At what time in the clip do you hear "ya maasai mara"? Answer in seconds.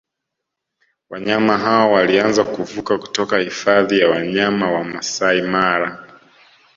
4.71-6.07